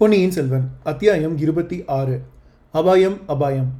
பொன்னியின் 0.00 0.30
செல்வன் 0.30 0.66
அத்தியாயம் 0.82 1.38
இருபத்தி 1.38 1.84
ஆறு 1.86 2.20
அபாயம் 2.72 3.16
அபாயம். 3.26 3.70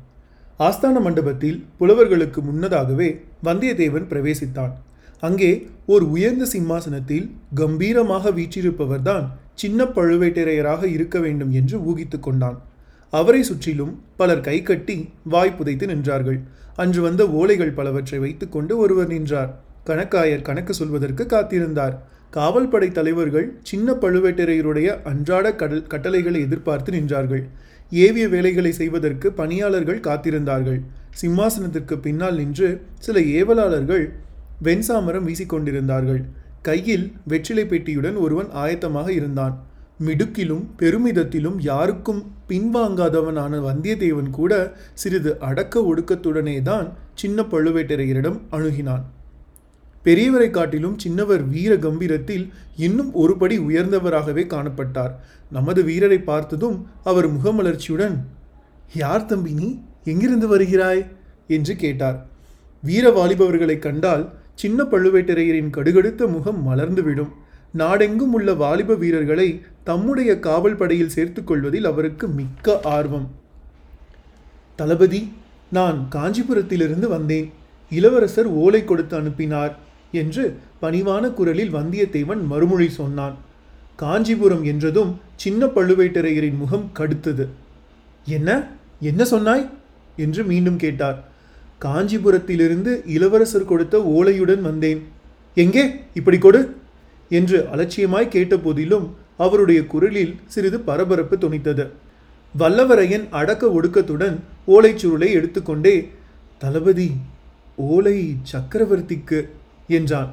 ஆஸ்தான 0.59 1.01
மண்டபத்தில் 1.01 1.65
புலவர்களுக்கு 1.81 2.41
முன்னதாகவே 2.43 3.21
வந்தியத்தேவன் 3.45 4.09
பிரவேசித்தான். 4.09 4.73
அங்கே 5.21 5.69
ஓர் 5.87 6.03
உயர்ந்த 6.03 6.45
சிம்மாசனத்தில் 6.45 7.31
கம்பீரமாக 7.55 8.31
வீற்றிருப்பவர்தான் 8.31 9.27
சின்ன 9.55 9.85
பழுவேட்டரையராக 9.85 10.85
இருக்க 10.85 11.19
வேண்டும் 11.19 11.51
என்று 11.51 11.79
ஊகித்து 11.79 12.21
கொண்டான். 12.21 12.59
அவரை 13.11 13.43
சுற்றிலும் 13.43 14.03
பலர் 14.17 14.41
கை 14.41 14.63
கட்டி 14.63 15.09
வாய் 15.25 15.57
புதைத்து 15.57 15.87
நின்றார்கள். 15.87 16.41
அன்று 16.77 17.03
வந்த 17.03 17.25
ஓலைகள் 17.25 17.75
பலவற்றை 17.75 18.19
வைத்துக்கொண்டு 18.19 18.77
ஒருவர் 18.77 19.07
நின்றார். 19.07 19.61
கணக்காயர் 19.87 20.43
கணக்கு 20.43 20.75
சொல்வதற்கு 20.75 21.25
காத்திருந்தார். 21.25 21.97
காவல் 22.37 22.71
படை 22.73 22.89
தலைவர்கள் 22.93 23.47
சின்ன 23.63 23.93
பழுவேட்டரையருடைய 23.93 24.89
அன்றாட 25.11 25.55
கடல் 25.55 25.87
கட்டளைகளை 25.93 26.41
எதிர்பார்த்து 26.41 26.93
நின்றார்கள். 26.93 27.45
ஏவிய 27.93 28.25
வேலைகளை 28.29 28.73
செய்வதற்கு 28.73 29.29
பணியாளர்கள் 29.33 30.05
காத்திருந்தார்கள். 30.09 30.81
சிம்மாசனத்திற்கு 31.21 31.97
பின்னால் 32.07 32.35
நின்று 32.35 32.69
சில 32.99 33.21
ஏவலாளர்கள் 33.39 34.05
வெண்சாமரம் 34.67 35.27
வீசிக்கொண்டிருந்தார்கள். 35.29 36.21
கையில் 36.63 37.07
வெற்றிலை 37.25 37.65
பெட்டியுடன் 37.65 38.17
ஒருவன் 38.25 38.51
ஆயத்தமாக 38.63 39.09
இருந்தான். 39.11 39.55
மிடுக்கிலும் 40.07 40.65
பெருமிதத்திலும் 40.81 41.59
யாருக்கும் 41.61 42.21
பின்வாங்காதவனான 42.49 43.61
வந்தியத்தேவன் 43.69 44.31
கூட 44.31 44.53
சிறிது 44.95 45.33
அடக்க 45.49 45.81
ஒடுக்கத்துடனே 45.91 46.57
தான் 46.63 46.89
சின்ன 47.15 47.43
பழுவேட்டரையரிடம் 47.53 48.39
அணுகினான். 48.57 49.05
பெரியவரை 50.05 50.51
காட்டிலும் 50.51 50.97
சின்னவர் 51.05 51.49
வீர 51.49 51.77
கம்பீரத்தில் 51.77 52.53
இன்னும் 52.77 53.15
ஒருபடி 53.15 53.59
உயர்ந்தவராகவே 53.59 54.47
காணப்பட்டார். 54.47 55.11
நமது 55.51 55.83
வீரரை 55.83 56.19
பார்த்ததும் 56.19 56.87
அவர் 57.05 57.33
முகமலர்ச்சியுடன் 57.33 58.17
யார் 58.95 59.25
தம்பி 59.25 59.53
நீ? 59.53 59.79
எங்கிருந்து 60.05 60.59
வருகிறாய்? 60.59 61.07
என்று 61.49 61.77
கேட்டார். 61.77 62.27
வீர 62.83 63.11
வாலிபவர்களைக் 63.11 63.79
கண்டால் 63.79 64.33
சின்ன 64.55 64.83
பழுவேட்டரையரின் 64.83 65.71
கடுகடுத்த 65.71 66.29
முகம் 66.29 66.69
மலர்ந்துவிடும். 66.69 67.29
நாடெங்கும் 67.71 68.33
உள்ள 68.33 68.55
வாலிப 68.55 68.95
வீரர்களை 68.95 69.63
தம்முடைய 69.85 70.41
காவல் 70.41 70.77
படையில் 70.77 71.09
சேர்த்து 71.09 71.45
கொள்வதில் 71.45 71.85
அவருக்கு 71.85 72.29
மிக்க 72.29 72.81
ஆர்வம். 72.83 73.31
தளபதி 74.77 75.33
நான் 75.69 76.09
காஞ்சிபுரத்திலிருந்து 76.15 77.09
வந்தேன். 77.09 77.53
இளவரசர் 77.91 78.47
ஓலை 78.47 78.85
கொடுத்து 78.85 79.17
அனுப்பினார். 79.17 79.87
என்று 80.13 80.57
பணிவான 80.83 81.33
குரலில் 81.33 81.75
வந்தியத்தேவன் 81.75 82.47
மறுமொழி 82.47 82.89
சொன்னான். 82.89 83.37
காஞ்சிபுரம் 83.97 84.65
என்றதும் 84.65 85.21
சின்ன 85.37 85.67
பழுவேட்டரையரின் 85.67 86.57
முகம் 86.57 86.91
கடுத்தது. 86.99 87.47
என்ன? 88.27 88.71
என்ன 89.01 89.25
சொன்னாய்? 89.25 89.69
என்று 90.17 90.45
மீண்டும் 90.45 90.77
கேட்டார். 90.77 91.25
காஞ்சிபுரத்திலிருந்து 91.83 93.01
இளவரசர் 93.07 93.65
கொடுத்த 93.65 93.99
ஓலையுடன் 93.99 94.61
வந்தேன். 94.61 95.03
எங்கே? 95.55 95.91
இப்படி 96.15 96.39
கொடு. 96.39 96.77
என்று 97.29 97.69
அலட்சியமாய் 97.73 98.29
கேட்டபோதிலும் 98.29 99.09
அவருடைய 99.37 99.87
குரலில் 99.87 100.37
சிறிது 100.47 100.81
பரபரப்பு 100.81 101.37
துணித்தது 101.37 101.91
வல்லவரையன் 102.59 103.29
அடக்க 103.31 103.67
ஒடுக்கத்துடன் 103.67 104.39
ஓலைச் 104.67 105.05
சுருளை 105.05 105.31
எடுத்துக்கொண்டே 105.31 106.11
தளபதி 106.59 107.11
ஓலை 107.77 108.37
சக்கரவர்த்திக்கு 108.53 109.49
என்றான். 109.97 110.31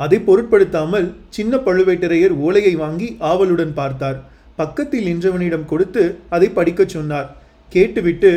அதை 0.00 0.18
பொருட்படுத்தாமல் 0.28 1.08
சின்ன 1.36 1.56
பழுவேட்டரையர் 1.66 2.34
ஓலையை 2.46 2.74
வாங்கி 2.82 3.08
ஆவலுடன் 3.30 3.74
பார்த்தார். 3.80 4.18
பக்கத்தில் 4.60 5.08
நின்றவனிடம் 5.08 5.68
கொடுத்து 5.72 6.02
அதை 6.34 6.48
படிக்கச் 6.58 6.94
சொன்னார். 6.94 7.28
கேட்டுவிட்டு 7.72 8.30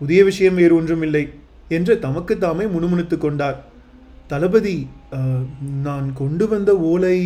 புதிய 0.00 0.20
விஷயம் 0.28 0.58
வேறு 0.60 0.74
ஒன்றுமில்லை 0.80 1.24
என்று 1.76 1.94
தமக்கு 2.04 2.34
தாமே 2.44 2.64
முணுமுணுத்து 2.74 3.16
கொண்டார். 3.18 3.58
தளபதி 4.30 4.76
நான் 5.86 6.08
கொண்டு 6.20 6.44
வந்த 6.48 6.70
ஓலை 6.90 7.18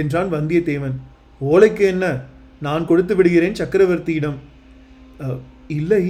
என்றான் 0.00 0.30
வந்தியத்தேவன். 0.34 0.96
ஓலைக்கு 1.40 1.84
என்ன? 1.92 2.06
நான் 2.66 2.86
கொடுத்து 2.90 3.14
விடுகிறேன் 3.16 3.58
சக்கரவர்த்தியிடம். 3.60 4.38
இல்லை 5.78 6.04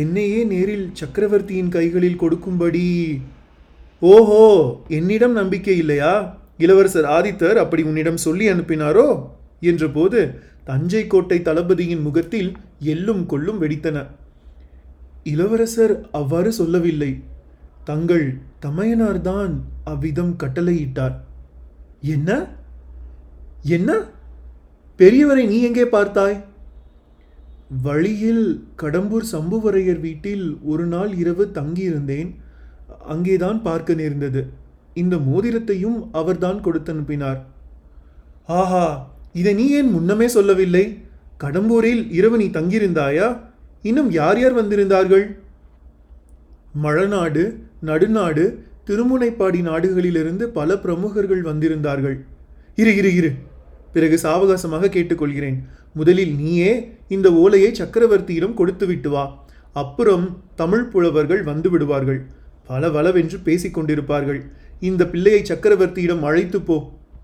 என்னையே 0.00 0.40
நேரில் 0.52 0.86
சக்கரவர்த்தியின் 1.00 1.72
கைகளில் 1.76 2.20
கொடுக்கும்படி 2.22 2.84
ஓஹோ 4.00 4.84
என்னிடம் 4.88 5.32
நம்பிக்கை 5.32 5.76
இல்லையா? 5.76 6.38
இளவரசர் 6.58 7.04
ஆதித்தர் 7.04 7.54
அப்படி 7.54 7.82
உன்னிடம் 7.82 8.16
சொல்லி 8.16 8.50
அனுப்பினாரோ? 8.50 9.28
என்றபோது 9.60 10.38
தஞ்சை 10.64 11.06
கோட்டை 11.06 11.42
தளபதியின் 11.42 12.02
முகத்தில் 12.02 12.56
எள்ளும் 12.82 13.26
கொள்ளும் 13.26 13.62
வெடித்தன. 13.62 14.06
இளவரசர் 15.24 16.10
அவ்வாறு 16.10 16.52
சொல்லவில்லை. 16.52 17.22
தங்கள் 17.84 18.38
தமையனார்தான் 18.62 19.60
அவ்விதம் 19.84 20.36
கட்டளையிட்டார். 20.42 21.14
என்ன? 22.00 22.48
என்ன? 23.62 23.90
பெரியவரை 24.98 25.46
நீ 25.46 25.62
எங்கே 25.62 25.84
பார்த்தாய்? 25.84 26.44
வழியில் 27.82 28.66
கடம்பூர் 28.82 29.24
சம்புவரையர் 29.32 30.00
வீட்டில் 30.00 30.58
ஒரு 30.62 30.86
நாள் 30.86 31.14
இரவு 31.14 31.50
தங்கியிருந்தேன். 31.54 32.34
அங்கேதான் 33.06 33.62
பார்க்க 33.62 33.94
நேர்ந்தது. 33.94 34.40
இந்த 34.94 35.16
மோதிரத்தையும் 35.16 35.98
அவர்தான் 36.12 36.60
கொடுத்து 36.60 36.92
அனுப்பினார் 36.92 37.40
ஆஹா 38.46 39.14
இதை 39.32 39.54
நீ 39.54 39.70
ஏன் 39.70 39.90
முன்னமே 39.90 40.28
சொல்லவில்லை? 40.28 40.84
கடம்பூரில் 41.44 42.12
இரவு 42.12 42.36
நீ 42.36 42.46
தங்கியிருந்தாயா? 42.46 43.40
இன்னும் 43.82 44.10
யார் 44.10 44.38
யார் 44.40 44.56
வந்திருந்தார்கள்? 44.58 45.24
மழநாடு 46.82 47.42
நடுநாடு 47.80 48.44
திருமுனைப்பாடி 48.86 49.60
நாடுகளிலிருந்து 49.60 50.42
பல 50.42 50.78
பிரமுகர்கள் 50.78 51.42
வந்திருந்தார்கள். 51.42 52.16
இரு 52.76 52.96
இரு 52.96 53.14
இரு. 53.14 53.30
பிறகு 53.92 54.16
சாவகாசமாக 54.22 54.88
கேட்டுக்கொள்கிறேன். 54.88 55.58
முதலில் 55.94 56.34
நீயே 56.34 56.92
இந்த 57.08 57.32
ஓலையை 57.32 57.70
சக்கரவர்த்தியிடம் 57.70 58.54
கொடுத்து 58.54 58.86
விட்டு 58.86 59.10
வா. 59.10 59.24
அப்புறம் 59.72 60.42
தமிழ் 60.54 60.84
புலவர்கள் 60.84 61.42
வந்து 61.42 61.70
விடுவார்கள். 61.70 62.20
பலவளவென்று 62.68 63.38
பேசிக் 63.42 63.76
கொண்டிருப்பார்கள் 63.78 64.40
இந்த 64.80 65.02
பிள்ளையை 65.06 65.42
சக்கரவர்த்தியிடம் 65.48 66.22
அழைத்து 66.22 66.60
போ 66.60 66.76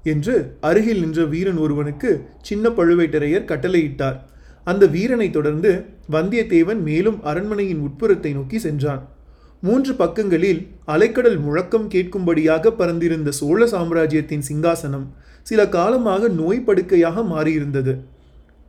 என்று 0.02 0.34
அருகில் 0.60 1.00
நின்ற 1.00 1.24
வீரன் 1.24 1.58
ஒருவனுக்கு 1.64 2.10
சின்ன 2.42 2.68
பழுவேட்டரையர் 2.68 3.50
கட்டளையிட்டார். 3.50 4.16
அந்த 4.64 4.84
வீரனை 4.86 5.30
தொடர்ந்து 5.30 5.70
வந்தியத்தேவன் 6.10 6.80
மேலும் 6.88 7.18
அரண்மனையின் 7.22 7.82
உட்புறத்தை 7.86 8.32
நோக்கி 8.32 8.58
சென்றான். 8.58 9.02
மூன்று 9.60 9.92
பக்கங்களில் 9.94 10.60
அலைக்கடல் 10.86 11.38
முழக்கம் 11.40 11.88
கேட்கும்படியாக 11.90 12.70
பறந்திருந்த 12.70 13.30
சோழ 13.40 13.66
சாம்ராஜ்யத்தின் 13.66 14.46
சிங்காசனம் 14.48 15.06
சில 15.42 15.60
காலமாக 15.68 16.28
நோய் 16.40 16.64
படுக்கையாக 16.66 17.22
மாறியிருந்தது. 17.22 17.94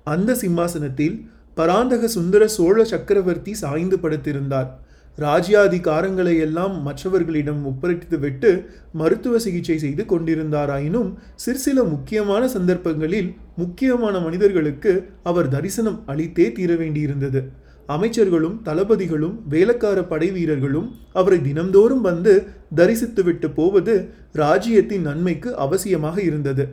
அந்த 0.03 0.35
சிம்மாசனத்தில் 0.35 1.15
பராந்தக 1.55 2.07
சுந்தர 2.07 2.43
சோழ 2.47 2.83
சக்கரவர்த்தி 2.83 3.53
சாய்ந்து 3.53 3.97
படுத்திருந்தார். 3.97 4.69
ராஜ்யாதிகாரங்களை 5.17 6.39
எல்லாம் 6.39 6.75
மற்றவர்களிடம் 6.81 7.59
ஒப்படைத்துவிட்டு 7.65 8.51
மருத்துவ 8.91 9.39
சிகிச்சை 9.39 9.77
செய்து 9.77 10.03
கொண்டிருந்தாராயினும் 10.05 11.09
சிற்சில 11.35 11.83
முக்கியமான 11.83 12.47
சந்தர்ப்பங்களில் 12.47 13.29
முக்கியமான 13.55 14.19
மனிதர்களுக்கு 14.19 14.93
அவர் 15.23 15.47
தரிசனம் 15.47 15.99
அளித்தே 16.07 16.47
தீர 16.51 16.73
வேண்டியிருந்தது. 16.75 17.41
அமைச்சர்களும் 17.89 18.57
தளபதிகளும் 18.63 19.35
வேலக்கார 19.49 19.99
படை 20.03 20.31
வீரர்களும் 20.31 20.87
அவரை 21.13 21.39
தினம்தோறும் 21.39 22.01
வந்து 22.01 22.33
தரிசித்துவிட்டு 22.75 23.47
போவது 23.53 23.95
ராஜ்யத்தின் 24.33 25.01
நன்மைக்கு 25.01 25.49
அவசியமாக 25.55 26.17
இருந்தது. 26.21 26.65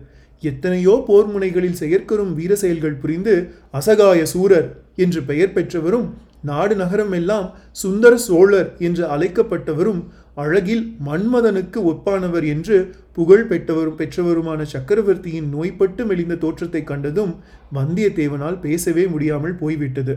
எத்தனையோ 0.43 1.05
போர் 1.07 1.27
முனைகளில் 1.27 1.81
செயற்கரும் 1.81 2.33
வீர 2.35 2.53
செயல்கள் 2.57 3.01
புரிந்து 3.01 3.35
அசகாய 3.71 4.21
சூரர் 4.25 4.69
என்று 4.97 5.23
பெயர் 5.23 5.53
பெற்றவரும் 5.53 6.07
நாடு 6.43 6.77
நகரம் 6.77 7.13
எல்லாம் 7.13 7.51
சுந்தர 7.73 8.17
சோழர் 8.17 8.77
என்று 8.79 9.07
அழைக்கப்பட்டவரும் 9.07 10.05
அழகில் 10.35 10.97
மன்மதனுக்கு 11.07 11.77
ஒப்பானவர் 11.77 12.47
என்று 12.47 12.95
புகழ் 13.13 13.47
பெற்றவரும் 13.49 13.97
பெற்றவருமான 13.97 14.63
சக்கரவர்த்தியின் 14.63 15.49
நோய்பட்டு 15.49 16.07
மெலிந்த 16.07 16.35
தோற்றத்தை 16.35 16.85
கண்டதும் 16.85 17.37
வந்தியத்தேவனால் 17.75 18.61
பேசவே 18.61 19.07
முடியாமல் 19.07 19.55
போய்விட்டது. 19.55 20.17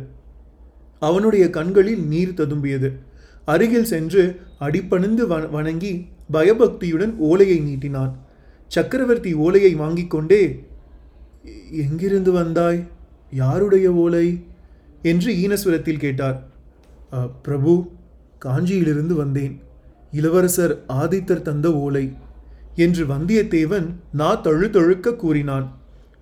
அவனுடைய 0.99 1.49
கண்களில் 1.49 2.07
நீர் 2.07 2.33
ததும்பியது. 2.33 2.91
அருகில் 3.45 3.85
சென்று 3.85 4.39
அடிப்பணிந்து 4.59 5.27
வ- 5.27 5.49
வணங்கி 5.49 6.05
பயபக்தியுடன் 6.31 7.15
ஓலையை 7.17 7.59
நீட்டினான். 7.59 8.11
சக்கரவர்த்தி 8.67 9.33
ஓலையை 9.33 9.73
வாங்கிக் 9.73 10.09
கொண்டே 10.09 10.63
எங்கிருந்து 11.71 12.31
வந்தாய்? 12.31 12.87
யாருடைய 13.31 13.93
ஓலை? 13.93 14.43
என்று 15.11 15.29
ஈனஸ்வரத்தில் 15.43 16.01
கேட்டார். 16.03 16.37
பிரபு 17.45 17.73
காஞ்சியிலிருந்து 18.45 19.15
வந்தேன். 19.21 19.53
இளவரசர் 20.19 20.73
ஆதித்தர் 21.01 21.47
தந்த 21.47 21.67
ஓலை 21.85 22.05
என்று 22.85 23.03
வந்தியத்தேவன் 23.13 23.87
நா 24.19 24.29
தழுதழுக்க 24.45 25.15
கூறினான். 25.23 25.65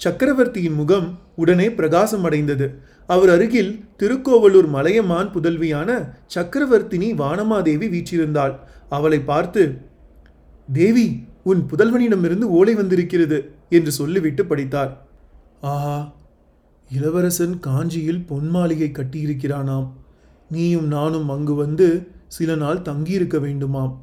சக்கரவர்த்தியின் 0.01 0.77
முகம் 0.79 1.07
உடனே 1.41 1.67
பிரகாசம் 1.79 2.23
அடைந்தது 2.27 2.67
அவர் 3.13 3.31
அருகில் 3.35 3.71
திருக்கோவலூர் 3.99 4.69
மலையமான் 4.75 5.29
புதல்வியான 5.35 5.89
சக்கரவர்த்தினி 6.35 7.09
வானமாதேவி 7.21 7.87
வீற்றிருந்தாள். 7.95 8.53
அவளை 8.97 9.19
பார்த்து 9.31 9.63
தேவி 10.67 11.05
உன் 11.51 11.61
புதல்வனிடமிருந்து 11.71 12.47
ஓலை 12.57 12.73
வந்திருக்கிறது 12.79 13.37
என்று 13.77 13.91
சொல்லிவிட்டு 13.99 14.45
படித்தார். 14.45 14.91
ஆஹா 15.71 15.95
இளவரசன் 16.95 17.53
காஞ்சியில் 17.59 18.21
பொன் 18.29 18.47
மாளிகை 18.49 18.89
கட்டியிருக்கிறானாம். 18.93 19.87
நீயும் 20.49 20.87
நானும் 20.87 21.29
அங்கு 21.29 21.53
வந்து 21.53 21.87
சில 22.27 22.55
நாள் 22.55 22.81
தங்கியிருக்க 22.81 23.37
வேண்டுமாம் 23.37 23.93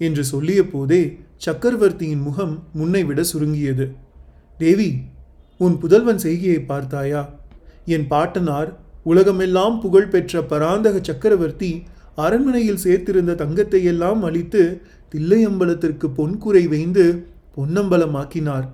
என்று 0.00 0.22
சொல்லிய 0.24 0.60
போதே 0.66 1.00
சக்கரவர்த்தியின் 1.36 2.20
முகம் 2.20 2.54
முன்னை 2.74 3.02
விட 3.04 3.20
சுருங்கியது. 3.22 3.86
தேவி 4.58 4.90
உன் 5.58 5.76
புதல்வன் 5.78 6.22
செய்கையை 6.24 6.60
பார்த்தாயா? 6.60 7.22
என் 7.84 8.06
பாட்டனார் 8.06 8.70
உலகமெல்லாம் 9.02 9.76
புகழ் 9.80 10.08
பெற்ற 10.08 10.42
பராந்தக 10.42 10.96
சக்கரவர்த்தி 11.02 11.72
அரண்மனையில் 12.14 12.82
சேர்த்திருந்த 12.84 13.34
தங்கத்தை 13.34 13.80
எல்லாம் 13.84 14.22
தில்லையம்பலத்திற்கு 15.12 16.06
பொன்குறை 16.14 16.62
வைந்து 16.66 17.04
பொன்னம்பலமாக்கினார். 17.56 18.66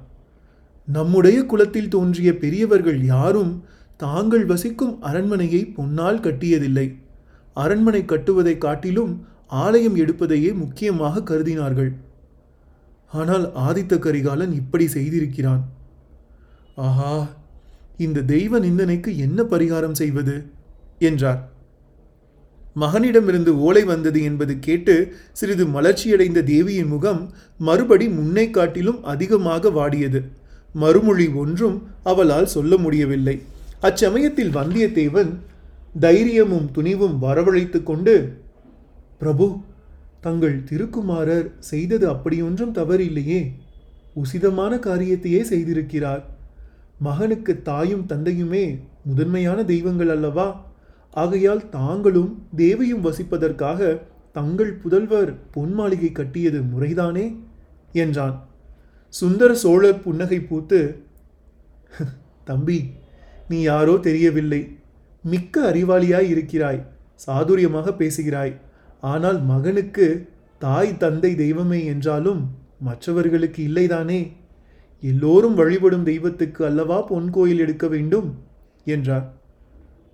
நம்முடைய 0.87 1.45
குலத்தில் 1.45 1.89
தோன்றிய 1.89 2.37
பெரியவர்கள் 2.37 3.05
யாரும் 3.05 3.65
தாங்கள் 3.97 4.45
வசிக்கும் 4.45 5.03
அரண்மனையை 5.03 5.73
பொன்னால் 5.77 6.21
கட்டியதில்லை. 6.21 6.95
அரண்மனை 7.55 8.03
கட்டுவதைக் 8.03 8.59
காட்டிலும் 8.59 9.27
ஆலயம் 9.47 9.97
எடுப்பதையே 9.97 10.55
முக்கியமாக 10.55 11.21
கருதினார்கள். 11.21 11.95
ஆனால் 13.13 13.53
ஆதித்த 13.53 13.99
கரிகாலன் 13.99 14.53
இப்படி 14.53 14.87
செய்திருக்கிறான். 14.87 15.61
ஆஹா 16.77 17.29
இந்த 17.97 18.23
தெய்வ 18.23 18.59
நிந்தனைக்கு 18.59 19.19
என்ன 19.19 19.43
பரிகாரம் 19.43 19.93
செய்வது? 19.93 20.45
என்றார். 20.99 21.51
மகனிடமிருந்து 22.81 23.49
ஓலை 23.49 23.85
வந்தது 23.85 24.23
என்பது 24.23 24.59
கேட்டு 24.59 25.15
சிறிது 25.33 25.67
மலர்ச்சியடைந்த 25.67 26.43
தேவியின் 26.43 26.87
முகம் 26.87 27.33
மறுபடி 27.59 28.09
முன்னை 28.09 28.51
காட்டிலும் 28.51 29.05
அதிகமாக 29.05 29.69
வாடியது. 29.69 30.23
மறுமொழி 30.73 31.29
ஒன்றும் 31.29 31.83
அவளால் 32.03 32.47
சொல்ல 32.47 32.77
முடியவில்லை. 32.77 33.41
அச்சமயத்தில் 33.83 34.55
வந்தியத்தேவன் 34.55 35.35
தைரியமும் 36.01 36.71
துணிவும் 36.71 37.23
வரவழைத்து 37.23 37.83
கொண்டு 37.83 38.39
பிரபு 39.19 39.57
தங்கள் 40.21 40.65
திருக்குமாரர் 40.65 41.53
செய்தது 41.59 42.09
அப்படியொன்றும் 42.09 42.75
தவறில்லையே. 42.75 43.53
உசிதமான 44.17 44.77
காரியத்தையே 44.77 45.43
செய்திருக்கிறார். 45.43 46.23
மகனுக்கு 46.99 47.63
தாயும் 47.63 48.07
தந்தையுமே 48.09 48.79
முதன்மையான 49.05 49.65
தெய்வங்கள் 49.65 50.09
அல்லவா? 50.09 50.65
ஆகையால் 51.11 51.69
தாங்களும் 51.69 52.47
தேவியும் 52.57 53.05
வசிப்பதற்காக 53.05 54.01
தங்கள் 54.33 54.79
புதல்வர் 54.85 55.35
பொன் 55.51 55.73
மாளிகை 55.73 56.13
கட்டியது 56.13 56.61
முறைதானே? 56.61 57.37
என்றான். 57.93 58.49
சுந்தர 59.13 59.51
சோழர் 59.55 60.03
புன்னகை 60.03 60.39
பூத்து 60.41 60.81
தம்பி 62.45 62.79
நீ 63.49 63.59
யாரோ 63.63 63.95
தெரியவில்லை. 63.97 64.61
மிக்க 65.25 65.55
அறிவாளியாய் 65.71 66.29
இருக்கிறாய். 66.35 66.81
சாதுரியமாக 67.27 67.89
பேசுகிறாய். 67.97 68.55
ஆனால் 69.01 69.39
மகனுக்கு 69.43 70.07
தாய் 70.59 70.93
தந்தை 70.97 71.31
தெய்வமே 71.35 71.81
என்றாலும் 71.85 72.41
மற்றவர்களுக்கு 72.79 73.61
இல்லைதானே? 73.69 74.21
எல்லோரும் 75.03 75.55
வழிபடும் 75.55 76.05
தெய்வத்துக்கு 76.05 76.61
அல்லவா 76.65 76.99
பொன் 77.01 77.31
கோயில் 77.31 77.59
எடுக்க 77.59 77.87
வேண்டும்? 77.89 78.29
என்றார். 78.85 79.27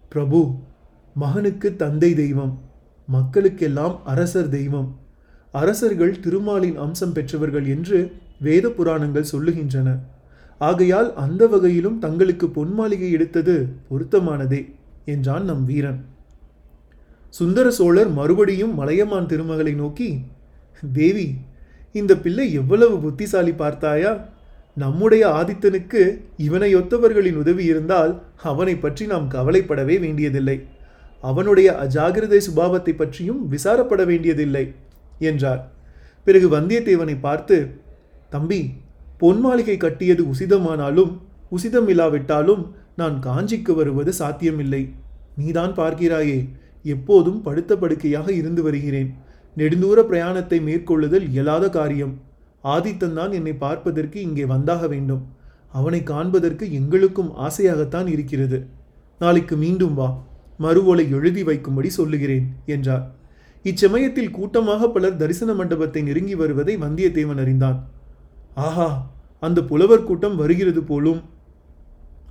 பிரபு 0.09 0.41
மகனுக்கு 1.15 1.69
தந்தை 1.77 2.11
தெய்வம் 2.15 2.55
மக்களுக்கெல்லாம் 3.09 3.97
அரசர் 4.05 4.49
தெய்வம். 4.49 4.89
அரசர்கள் 5.55 6.21
திருமாலின் 6.21 6.77
அம்சம் 6.77 7.13
பெற்றவர்கள் 7.13 7.67
என்று 7.67 7.99
வேத 8.47 8.67
புராணங்கள் 8.77 9.31
சொல்லுகின்றன. 9.33 9.89
ஆகையால் 10.61 11.09
அந்த 11.25 11.43
வகையிலும் 11.47 11.99
தங்களுக்கு 12.05 12.47
பொன் 12.57 12.73
மாளிகை 12.79 13.11
எடுத்தது 13.17 13.55
பொருத்தமானதே 13.91 14.61
என்றான் 15.15 15.45
நம் 15.45 15.65
வீரன். 15.65 16.01
சுந்தர 17.35 17.67
சோழர் 17.71 18.11
மறுபடியும் 18.19 18.75
மலையமான் 18.75 19.31
திருமகளை 19.33 19.73
நோக்கி 19.83 20.09
தேவி 20.99 21.29
இந்த 21.95 22.13
பிள்ளை 22.17 22.47
எவ்வளவு 22.53 22.97
புத்திசாலி 23.05 23.53
பார்த்தாயா? 23.63 24.13
நம்முடைய 24.77 25.25
ஆதித்தனுக்கு 25.39 26.03
இவனை 26.47 26.71
ஒத்தவர்களின் 26.77 27.39
உதவி 27.43 27.65
இருந்தால் 27.65 28.13
அவனை 28.51 28.75
பற்றி 28.77 29.05
நாம் 29.13 29.27
கவலைப்படவே 29.35 29.97
வேண்டியதில்லை. 30.05 30.57
அவனுடைய 31.23 31.69
அஜாகிரதை 31.85 32.41
சுபாவத்தை 32.47 32.93
பற்றியும் 32.97 33.41
விசாரப்பட 33.55 34.03
வேண்டியதில்லை 34.11 34.65
என்றார். 35.31 35.63
பிறகு 36.27 36.49
வந்தியத்தேவனை 36.57 37.17
பார்த்து 37.21 37.57
தம்பி 38.31 38.61
பொன் 39.21 39.41
மாளிகை 39.45 39.77
கட்டியது 39.77 40.23
உசிதமானாலும் 40.33 41.13
உசிதம் 41.57 41.89
இல்லாவிட்டாலும் 41.93 42.63
நான் 43.01 43.17
காஞ்சிக்கு 43.27 43.73
வருவது 43.75 44.13
சாத்தியமில்லை. 44.21 44.83
நீதான் 45.37 45.73
பார்க்கிறாயே 45.81 46.39
எப்போதும் 46.95 47.41
படுத்த 47.47 47.73
படுக்கையாக 47.77 48.29
இருந்து 48.41 48.63
வருகிறேன். 48.67 49.11
நெடுந்தூர 49.57 49.99
பிரயாணத்தை 50.11 50.59
மேற்கொள்ளுதல் 50.69 51.27
இயலாத 51.33 51.65
காரியம். 51.79 52.15
ஆதித்தன் 52.65 53.17
தான் 53.19 53.33
என்னை 53.39 53.55
பார்ப்பதற்கு 53.65 54.19
இங்கே 54.29 54.45
வந்தாக 54.53 54.87
வேண்டும். 54.95 55.23
அவனை 55.73 56.01
காண்பதற்கு 56.13 56.65
எங்களுக்கும் 56.79 57.31
ஆசையாகத்தான் 57.47 58.09
இருக்கிறது. 58.15 58.59
நாளைக்கு 59.21 59.55
மீண்டும் 59.65 59.95
வா 59.95 60.09
மறுவோலை 60.65 61.05
எழுதி 61.17 61.43
வைக்கும்படி 61.49 61.91
சொல்லுகிறேன் 61.99 62.47
என்றார். 62.75 63.05
இச்சமயத்தில் 63.65 64.35
கூட்டமாக 64.37 64.89
பலர் 64.89 65.21
தரிசன 65.23 65.53
மண்டபத்தை 65.53 66.01
நெருங்கி 66.03 66.35
வருவதை 66.35 66.75
வந்தியத்தேவன் 66.85 67.41
அறிந்தான். 67.45 67.79
ஆஹா 68.67 68.89
அந்த 69.47 69.61
புலவர் 69.71 70.07
கூட்டம் 70.09 70.37
வருகிறது 70.43 70.81
போலும். 70.83 71.21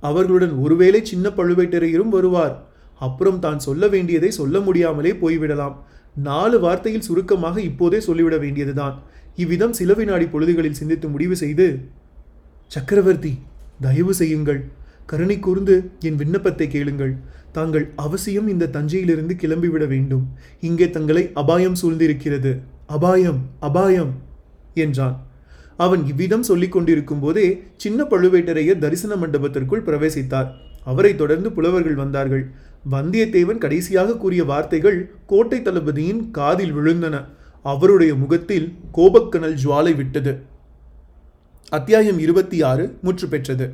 அவர்களுடன் 0.08 0.54
ஒருவேளை 0.64 1.00
சின்ன 1.10 1.28
பழுவேட்டரையரும் 1.38 2.14
வருவார். 2.16 2.54
அப்புறம் 3.06 3.38
தான் 3.44 3.60
சொல்ல 3.66 3.84
வேண்டியதை 3.88 4.30
சொல்ல 4.38 4.58
முடியாமலே 4.66 5.12
போய்விடலாம். 5.22 5.76
நாலு 6.28 6.56
வார்த்தையில் 6.64 7.06
சுருக்கமாக 7.08 7.56
இப்போதே 7.68 7.98
சொல்லிவிட 8.06 8.36
வேண்டியதுதான். 8.44 8.96
இவ்விதம் 9.42 9.74
சில 9.78 9.94
வினாடி 9.94 10.26
பொழுதுகளில் 10.32 10.78
சிந்தித்து 10.80 11.08
முடிவு 11.08 11.36
செய்து 11.42 11.66
சக்கரவர்த்தி 12.74 13.32
தயவு 13.80 14.14
செய்யுங்கள். 14.20 14.60
கருணை 15.10 15.36
கூர்ந்து 15.38 15.74
என் 16.08 16.18
விண்ணப்பத்தை 16.22 16.66
கேளுங்கள். 16.74 17.12
தாங்கள் 17.56 17.84
அவசியம் 18.06 18.48
இந்த 18.54 18.70
தஞ்சையிலிருந்து 18.76 19.34
கிளம்பிவிட 19.42 19.84
வேண்டும். 19.88 20.24
இங்கே 20.68 20.88
தங்களை 20.96 21.22
அபாயம் 21.42 21.78
சூழ்ந்திருக்கிறது. 21.82 22.52
அபாயம் 22.96 23.40
அபாயம் 23.68 24.12
என்றான். 24.84 25.16
அவன் 25.78 26.06
இவ்விதம் 26.06 26.42
சொல்லிக் 26.42 26.72
கொண்டிருக்கும் 26.72 27.20
போதே 27.20 27.46
சின்ன 27.76 28.04
பழுவேட்டரையர் 28.04 28.78
தரிசன 28.78 29.14
மண்டபத்திற்குள் 29.14 29.84
பிரவேசித்தார். 29.84 30.48
அவரைத் 30.84 31.18
தொடர்ந்து 31.18 31.52
புலவர்கள் 31.52 31.94
வந்தார்கள். 31.94 32.44
வந்தியத்தேவன் 32.90 33.58
கடைசியாக 33.58 34.16
கூறிய 34.16 34.44
வார்த்தைகள் 34.44 34.98
கோட்டை 35.26 35.62
தளபதியின் 35.62 36.30
காதில் 36.30 36.74
விழுந்தன. 36.74 37.24
அவருடைய 37.62 38.14
முகத்தில் 38.14 38.72
கோபக்கனல் 38.94 39.56
ஜுவாலை 39.64 39.96
விட்டது. 39.96 40.38
அத்தியாயம் 41.68 42.18
இருபத்தி 42.18 42.62
ஆறு 42.62 42.98
முற்று 43.02 43.28
பெற்றது. 43.28 43.72